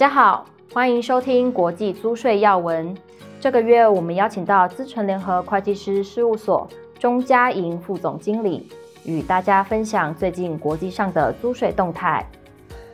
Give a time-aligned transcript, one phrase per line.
[0.00, 2.96] 大家好，欢迎收听国际租税要闻。
[3.38, 6.66] 这个月我们邀请到资诚联合会计师事务所
[6.98, 8.66] 钟嘉莹副总经理，
[9.04, 12.26] 与大家分享最近国际上的租税动态。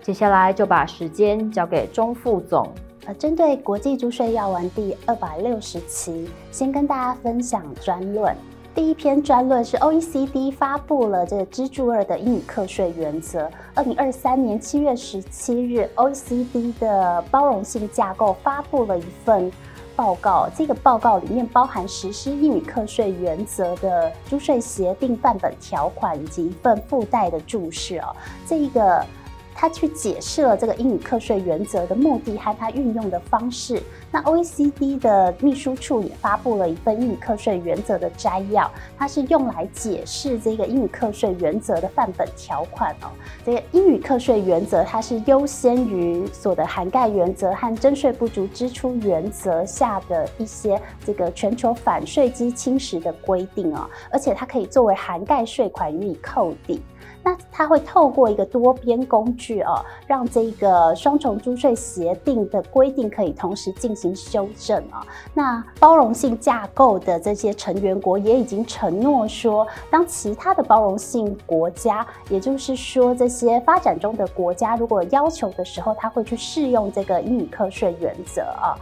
[0.02, 2.68] 接下来就把时间交给钟副总。
[3.06, 8.34] 呃，针对国际租税要闻第二百六十期，先跟大家分享专论。
[8.76, 13.50] 第一篇专论是 OECD 发布了这个支柱二的英语课税原则。
[13.74, 19.50] 二零二三年七月十七日，OECD 的包容性架构发布了一份
[19.96, 20.46] 报告。
[20.54, 28.14] 这个报告里面包含实施英语课税原则的租税协定范本条款，以及一份附带的注释哦。
[28.46, 29.02] 这一个。
[29.56, 33.82] 他去解释了这个英语课税原则的目的和他运用的方式。
[34.12, 43.08] 那 OECD 的秘书处也发布了一份英语课税原则的摘要，它是用来解释这个英语课税原则的范本条款哦。
[43.44, 56.82] 这个英语课税原则它是优先于所得涵盖原则和征税不足支出原则下的一些这个全球反税基侵蚀的规定哦，而且它可以作为涵盖税款予以扣抵。
[57.26, 65.04] 那它会透过一个多边工具哦，让这个双重租税协定的规定可以同时进行修正啊。
[65.34, 78.78] 那包容性架构的这些成员国也已经承诺说，当其他的包容性国家，也就是说这些发展中的国家，如果要求的时候，它会去适用这个英语课税原则啊。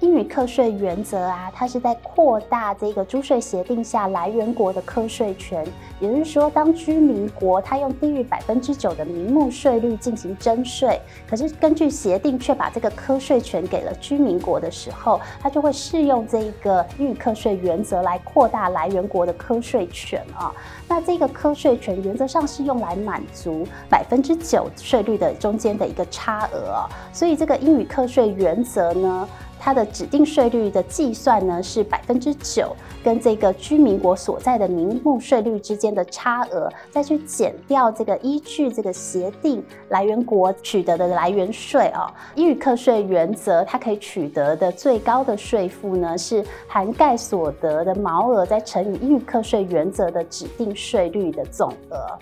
[0.00, 5.62] 英语课税原则啊，它是在扩大这个租税协定下来源国的课税权，
[6.00, 10.98] 也就是说，当居民国它用低于百分之九的名目税率进行征税，
[11.28, 20.50] 可是根据协定却把这个课税权给了居民国的时候，它就会适用这个英语课税原则来扩大来源国的课税权啊。
[20.88, 29.28] 那这个课税权原则上是用来满足百分之九税率的中间的一个差额啊，所以这个英语课税原则呢，
[29.60, 42.10] 它的指定税率的计算呢，是百分之九，跟这个居民国所在的名目税率之间的差额，再去减掉这个依据这个协定来源国取得的来源税啊。
[42.34, 52.18] 英语课税原则它可以取得的最高的税负呢，是涵盖所得的毛额再乘以英语课税原则的指定税率的总额。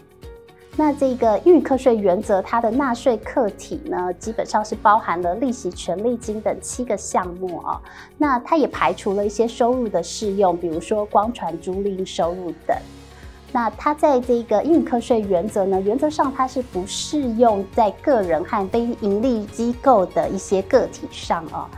[0.77, 7.81] 那这个英语课税原则，它的纳税课体呢，基本上是包含了利息、权利金等七个项目啊。
[8.17, 12.77] 那它也排除了一些收入的适用，比如说光传租赁收入等。
[13.51, 21.69] 那它在这个英语课税原则呢，原则上它是不适用在个人和非营利机构的一些个体上啊。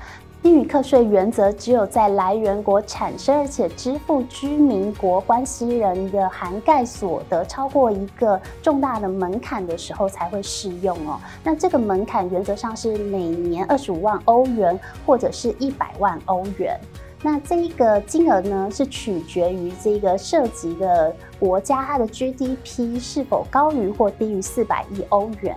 [0.43, 11.21] 英语课税原则只有在来源国产生而且支付居民国关系人的涵盖所得超过一个重大的门槛的时候才会适用哦。
[11.45, 16.75] 那这个门槛原则上是每年二十五万欧元或者是一百万欧元。
[17.23, 25.55] 那这一个金额呢，是取决于这个涉及的国家它的 GDP 是否高于或低于四百亿欧元。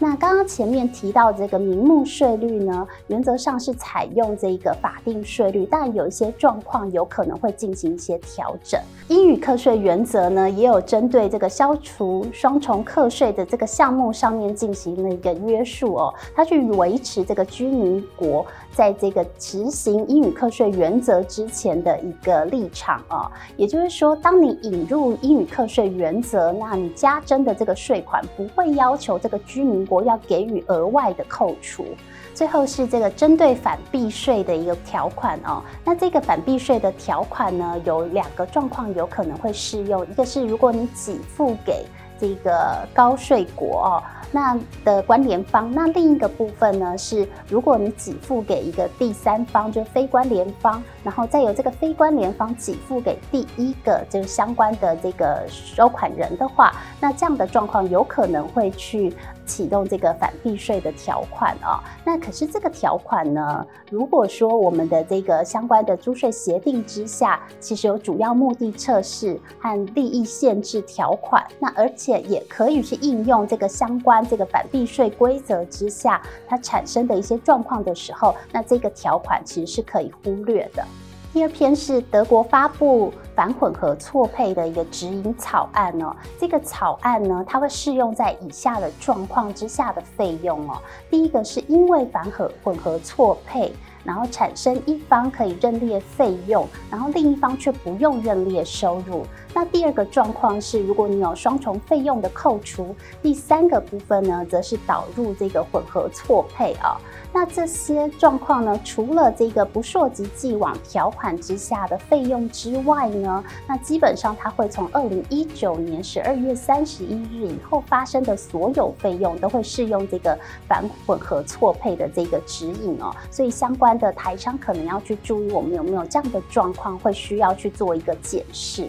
[0.00, 8.80] 那刚刚前面提到这个名目税率呢，原则上是采用这一个法定税率，但有一些状况有可能会进行一些调整。
[9.08, 31.86] 英语课税原则呢，也有针对这个消除双重课税的这个项目上面进行了一个约束哦，它去维持这个居民国在这个执行英语课税原则之前的一个立场啊，也就是说，当你引入英语课税原则，那你加征的这个税款不会要求这个居民国要给予额外的扣除。
[32.34, 41.84] 最后是这个针对反避税的一个条款哦，那这个反避税的条款呢，有两个状况有可能会适用，一个是如果你给付给
[42.20, 44.02] 这个高税国哦。
[44.30, 44.54] 那
[44.84, 59.10] 的关联方，那另一个部分呢是，如果你给付给一个第三方，就非关联方，然后再由这个非关联方给付给第一个就是相关的这个收款人的话，那这样的状况有可能会去
[59.48, 61.82] 启动这个反避税的条款啊。
[62.04, 74.24] 那可是这个条款呢，如果说我们的这个相关的租税协定之下，其实有主要目的测试和利益限制条款，那而且也可以去应用这个相关。
[74.28, 80.84] 这个反避税规则之下，它产生的一些状况的时候，那这个条款其实是可以忽略的。
[81.32, 86.14] 第二篇是德国发布反混合错配的一个指引草案哦。
[86.40, 90.78] 这个草案呢，它会适用在以下的状况之下的费用哦。
[91.10, 93.72] 第一个是因为反混混合错配。
[94.08, 99.22] 然后产生一方可以认列费用，然后另一方却不用认列收入。
[99.52, 102.96] 那第二个状况是，如果你有双重费用的扣除。
[103.20, 106.96] 第三个部分呢，则是导入这个混合错配啊。
[107.34, 123.14] 那这些状况呢，除了这个不溯及既往条款之下的费用之外呢，那基本上它会从二零一九年十二月三十一日以后发生的所有费用，都会适用这个反混合错配的这个指引哦。
[123.30, 128.88] 所以相关的台商可能要去注意，我们有没有这样的状况，会需要去做一个检视。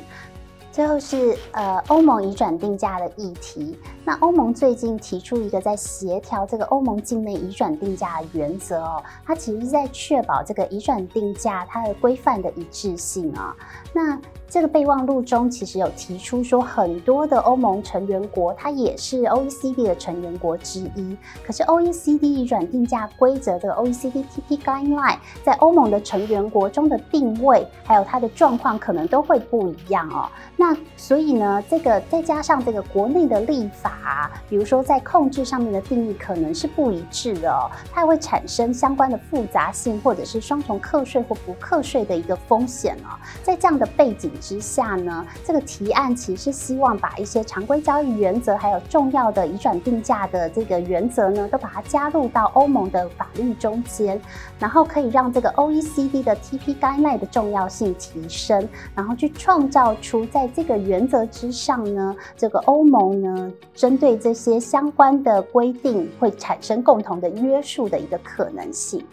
[0.71, 3.77] 最后是呃欧盟移转定价的议题。
[4.05, 13.53] 那欧盟最近提出一个在协调这个欧盟境内移转定价的原则哦，它其实是在确保这个移转定价它的规范的一致性啊。
[13.91, 14.17] 那
[14.49, 21.15] 这个备忘录中其实有提出说，很多的欧盟成员国它也是 OECD 的成员国之一，
[21.45, 30.27] 可是 OECD 移转定价规则的 OECD TP Guideline 在欧盟的成员国中的定位还有它的状况可能都会不一样哦。
[30.57, 43.13] 那所以呢，这个再加上这个国内的立法，比如说在控制上面的定义可能是不一致的哦，它会产生相关的复杂性，或者是双重课税或不课税的一个风险哦。
[43.43, 54.19] 在这样的背景之下呢，这个提案其实希望把一些常规交易原则，还有重要的移转定价的这个原则呢，都把它加入到欧盟的法律中间，
[54.57, 69.05] 然后可以让这个 OECD 的 TP Guy 的重要性提升，然后去创造出在这个原则之上呢，这个欧盟呢，针对这些相关的规定会产生共同的约束的一个可能性。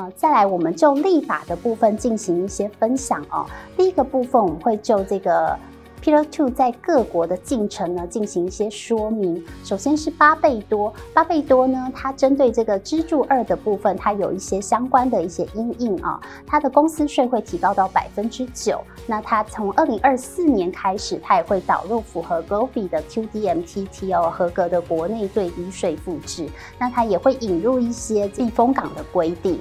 [0.00, 3.44] 呃，再来，我们就立法的部分进行一些分享哦。
[3.76, 5.54] 第一个部分，我们会就这个
[6.02, 9.44] Pillar Two 在各国的进程呢进行一些说明。
[9.62, 16.18] 首先是巴贝多，巴贝多呢，它针对这个支柱二的部分，它有一些相关的一些因应啊。
[16.46, 18.80] 它的公司税会提高到百分之九。
[19.06, 26.48] 那它从二零二四年开始，它也会导入符合 GloBE 的 QDMTTO，合格的国内最低税负制。
[26.78, 29.60] 那它也会引入一些避风港的规定。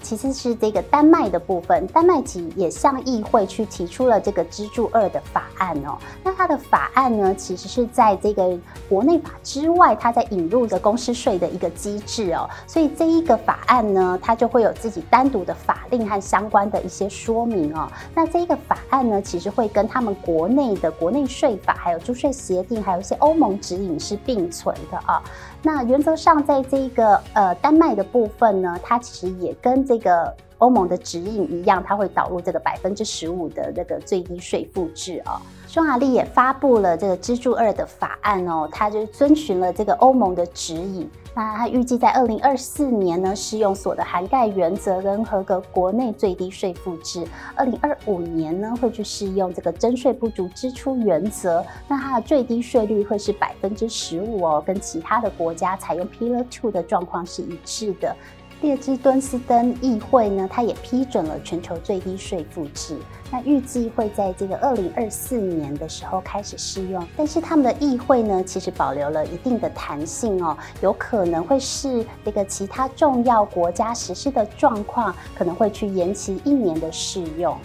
[0.00, 5.98] 其次是这个丹麦的部分，丹麦籍也向议会去提出了这个支柱二的法案哦。
[6.22, 8.58] 那它的法案呢，其实是在这个
[8.88, 12.48] 国内法之外，它在引入的公司税的一个机制哦。
[12.66, 17.90] 所以这一个法案呢，它就会有自己单独的法令和相关的一些说明哦。
[18.14, 25.22] 那这一个法案呢，其实会跟他们国内的国内税法，还有租税协定，还有一些欧盟指引是并存的啊。
[25.62, 35.40] 那原则上，在这一个呃丹麦的部分呢，它其实也跟这个欧盟的指引一样，它会导入这个百分之十五的那个最低税负制哦。
[35.66, 41.10] 匈牙利也发布了这个支柱二的法案哦，它就遵循了这个欧盟的指引。
[41.38, 47.22] 那它预计在二零二四年呢，适用所得涵盖原则跟合格国内最低税负制；
[47.54, 51.64] 二零二五年呢，会去适用这个征税不足支出原则。
[51.86, 58.16] 那它的最低税率会是百分之十五哦，跟其他的国家采用 Pillar Two 的状况是一致的。
[58.60, 62.98] 列支敦斯登议会呢，它也批准了全球最低税负制。
[63.30, 77.56] 那预计会在这个二零二四年的时候开始适用，但是他们的议会呢，其实保留了一定的弹性哦，有可能会视这个其他重要国家实施的状况，可能会去延期一年的适用。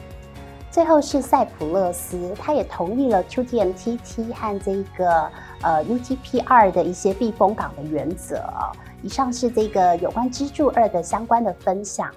[0.70, 5.30] 最后是塞浦路斯，他也同意了 QDMTT 和这个
[5.62, 8.44] 呃 UTPR 的一些避风港的原则。
[9.04, 12.10] 以上是这个有关支柱二的相关的分享。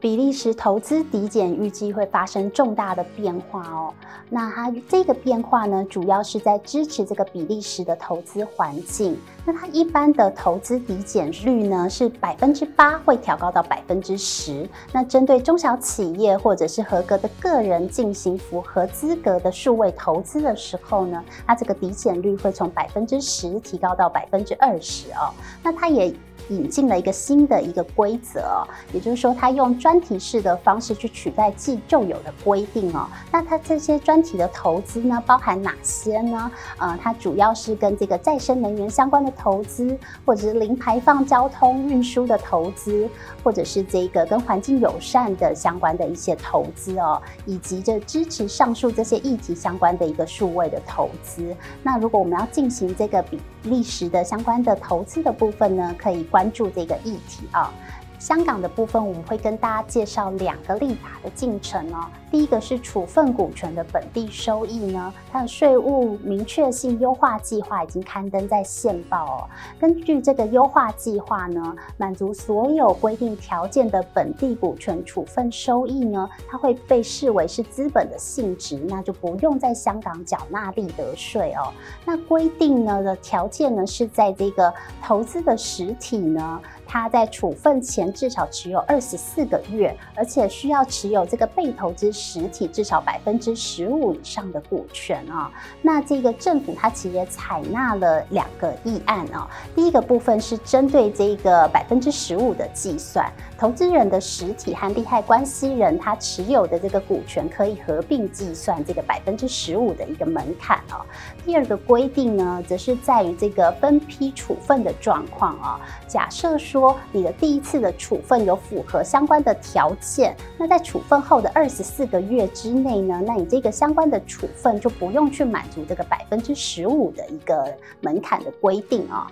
[0.00, 3.92] 比利时投资抵减预计会发生重大的变化哦。
[4.30, 9.18] 那它这个变化呢，主要是在支持这个比利时的投资环境。
[9.44, 14.68] 那它一般的投资抵减率呢是百分之八，会调高到百分之十。
[14.92, 25.34] 那针对中小企业或者是合格的个人进行符合资格的数位投资的时候呢，它这个抵减率会从百分之十提高到百分之二十哦。
[25.62, 26.14] 那它也
[26.50, 33.08] 引进了一个新的一个规则，也就是说，它用专题式的方式去取代既旧有的规定哦。
[33.32, 36.50] 那它这些专题的投资呢，包含哪些呢？
[36.78, 43.08] 呃，它主要是跟这个再生能源相关的投资，或者是零排放交通运输的投资，
[43.42, 51.54] 或者是这个跟环境友善的相关的一些投资哦，以及这支持上述这些议题相关的一个数位的投资。
[51.82, 57.72] 那如果我们要进行这个比历史的相关的投资的部分呢，可以关注这个议题啊。
[58.20, 62.06] 香港的部分，我们会跟大家介绍两个立法的进程哦。
[62.30, 69.48] 第一个是处分股权的本地收益呢，它的税务明确性优化计划已经刊登在线报哦。
[69.80, 81.72] 根据这个优化计划呢，满足所有规定条件的本地股权处分收益呢，它会被视为是资本的性质，那就不用在香港缴纳利得税哦。
[82.04, 84.72] 那规定呢的条件呢，是在这个
[85.02, 86.60] 投资的实体呢。
[86.92, 95.52] 他在处分前至少持有二十四个月，而且需要持有这个被投资实体至少百分之十五以上的股权啊。
[95.82, 99.48] 那这个政府它其实也采纳了两个议案啊。
[99.72, 111.06] 第一个部分是针对这个百分之十五的计算，投资人的实体和利害关系人他持有的这个股权可以合并计算这个百分之十五的一个门槛啊。
[111.46, 115.80] 第二个规定呢，则是在于这个分批处分的状况啊。
[116.08, 116.79] 假设说。
[116.80, 127.70] 说你的第一次的处分有符合相关的条件，那在处分后的二十四个月之内呢，那你这个相关的处分就不用去满足这个百分之十五的一个
[128.00, 129.30] 门槛的规定啊。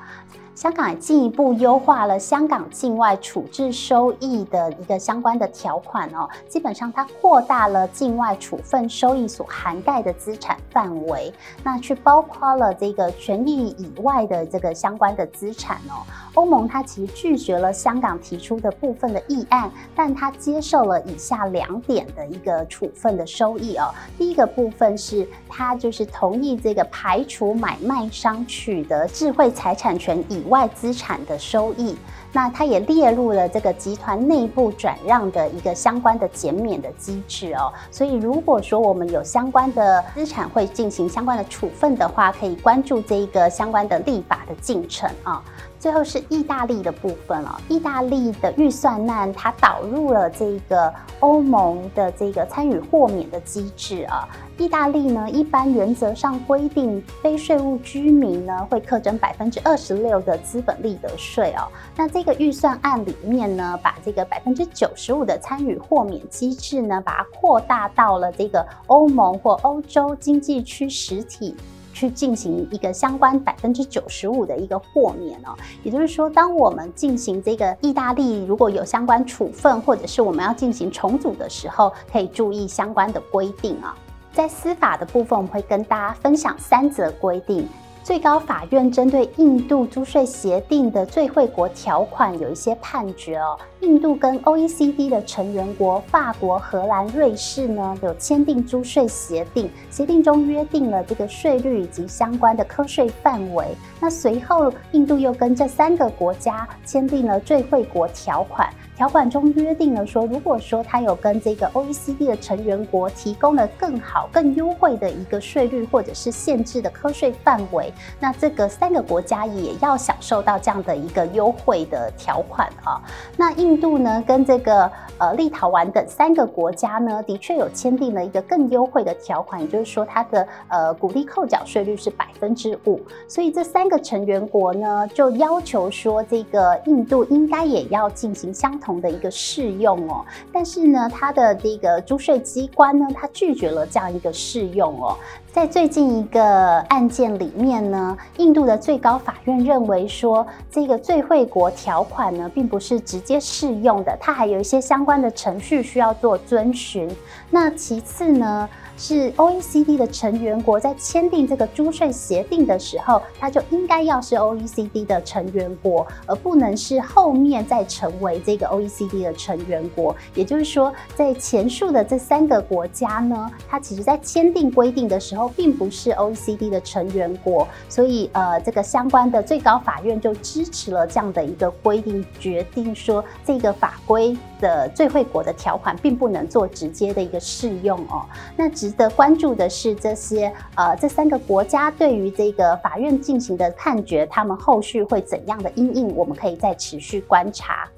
[0.55, 16.05] 香港也进一步优化了香港境外处置收益的一个相关的条款哦，基本上它扩大了境外处分收益所涵盖的资产范围，那去包括了这个权益以外的这个相关的资产哦。
[16.39, 23.93] 欧盟它其实拒绝了香港提出的部分的议案，但它接受了以下两点的一个处分的收益哦。
[24.17, 31.97] 第一个部分是它就是同意这个排除买卖商取得智慧财产权以外资产的收益，
[32.33, 37.73] 那它也列入了这个集团内部转让的一个相关的减免的机制哦。
[37.91, 45.43] 所以如果说我们有相关的资产会进行相关的处分的话，可以关注这一个相关的立法的进程啊。
[45.79, 54.29] 最后是意大利的部分了，意大利的预算案它导入了这个欧盟的这个参与豁免的机制啊。
[54.57, 61.69] 意大利呢，一般原则上规定非税务居民呢会课征百分之二十六的资本利得税哦。
[61.97, 71.55] 那这个预算案里面呢，把这个百分之九十五的参与豁免机制呢，把它扩大到了这个欧盟或欧洲经济区实体。
[71.99, 75.51] 去进行一个相关百分之九十五的一个豁免哦，
[75.83, 83.97] 也就是说，当我们进行这个意大利如果有相关处分，或者是我们要进行重组的时候，可以注意相关的规定啊。
[84.33, 87.69] 在司法的部分，我们会跟大家分享三则规定。
[88.09, 93.55] 最高法院针对印度租税协定的最惠国条款有一些判决哦。
[93.81, 103.67] 印度跟 OECD 的成员国法国、荷兰、瑞士呢，有签订租税协定，协定中约定了这个税率以及相关的课税范围。
[104.01, 108.73] 那随后，印度又跟这三个国家签订了最惠国条款。
[108.99, 123.01] 条款中约定了说，如果说他有跟这个 OECD 的成员国提供了更好、更优惠的一个税率，或者是限制的课税范围，那这个三个国家也要享受到这样的一个优惠的条款啊。
[123.37, 133.01] 那印度呢，跟这个呃立陶宛等三个国家呢，的确有签订了一个更优惠的条款，也就是说它的呃鼓励扣缴税率是百分之五。
[133.29, 138.88] 所以这三个成员国呢，就要求说，这个印度应该也要进行相同。
[138.89, 145.15] 同的一个适用哦，但是呢，它的这个租税机关呢，他拒绝了这样一个适用哦。
[145.53, 157.11] 在最近一个案件里面呢，印度的最高法院认为说，这个最惠国条款呢，并不是直接适用的，它还有一些相关的程序需要做遵循。
[157.51, 158.67] 那其次呢，
[158.99, 170.15] 是 OECD 的成员国在签订这个租税协定的时候，它就应该要是 OECD 的成员国，而不能是后面再成为这个 OECD 的成员国。
[170.35, 188.25] 也就是说，在前述的这三个国家呢，它其实在签订规定的时候，并不是 OECD 的成员国，所以呃，这个相关的最高法院就支持了这样的一个规定，决定说这个法规的最惠国的条款并不能做直接的一个适用哦。
[188.57, 197.89] 那值得关注的是，这些呃，这三个国家对于这个法院进行的判决，他们后续会怎样的因应，我们可以再持续观察。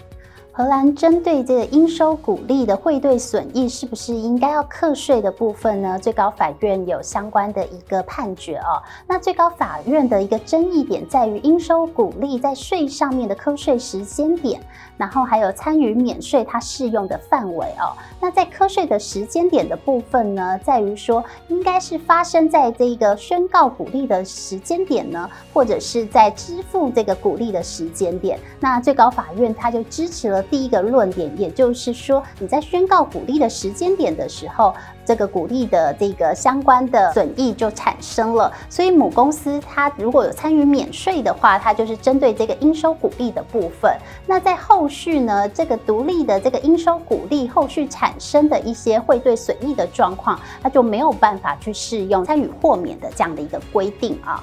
[0.61, 5.99] 荷兰针对这个应收股利的汇兑损益是不是应该要课税的部分呢？
[5.99, 8.77] 最高法院有相关的一个判决哦。
[9.07, 14.61] 那最高法院的一个争议点在于应收股利在税上面的课税时间点，
[14.99, 17.97] 然后还有参与免税它适用的范围哦。
[18.21, 28.39] 那在课税的时间点的部分呢，在于说应该是发生在这个宣告股利的时间点呢，或者是在支付这个股利的时间点。
[28.61, 30.41] 那最高法院它就支持了。
[30.41, 38.53] 了第一个论点，也就是说，你在宣告股利的时间点的时候，这个股利的这个相关的损益就产生了。
[38.69, 43.97] 所以母公司它如果有参与免税的话，它就是针对这个应收股利的部分。
[44.27, 54.43] 那在后续呢，这个独立的这个应收股利后续产生的一些汇兑损益的状况，它就没有办法去适用参与豁免的这样的一个规定啊。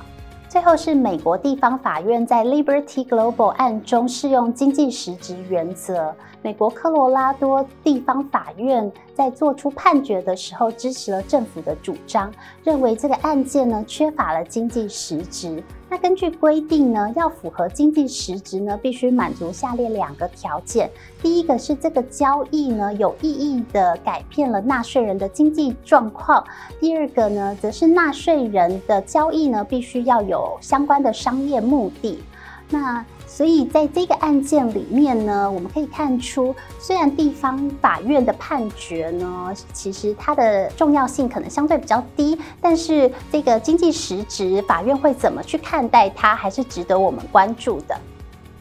[0.49, 6.15] 最后是美国地方法院在 Liberty Global 案中适用经济实质原则。
[6.47, 12.31] 美国科罗拉多地方法院在做出判决的时候，支持了政府的主张，
[12.63, 15.61] 认为这个案件呢缺乏了经济实质。
[15.89, 20.89] 那根据规定呢，要符合经济实质呢，必须满足下列两个条件：
[21.21, 26.41] 第一个是这个交易呢有意义的改变了纳税人的经济状况；
[26.79, 32.23] 第二个呢，则是纳税人的交易呢必须要有相关的商业目的。
[32.69, 33.05] 那
[33.37, 47.95] 所以在这个案件里面呢，我们可以看出，虽然地方法院的判决呢，其实它的重要性可能相对比较低，但是这个经济实质，法院会怎么去看待它，还是值得我们关注的。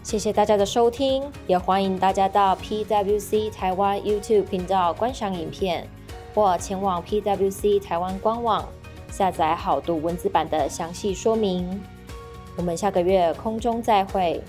[0.03, 5.89] 谢谢大家的收听，也欢迎大家到 PWC 台湾 YouTube 频道观赏影片，
[6.35, 8.63] 或前往 PWC 台湾官网
[9.11, 11.81] 下载好读文字版的详细说明。
[12.59, 14.45] 我们下个月空中再会。